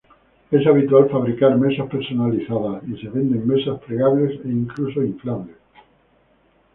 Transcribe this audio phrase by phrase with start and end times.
[0.49, 5.55] Es habitual fabricar mesas personalizadas y se venden mesas plegables e incluso inflables.